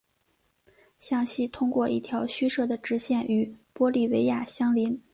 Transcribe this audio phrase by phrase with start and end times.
[0.97, 4.99] 向西通过一条虚设的直线与玻利维亚相邻。